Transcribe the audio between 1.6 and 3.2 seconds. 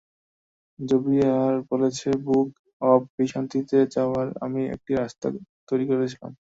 বলেছে, book of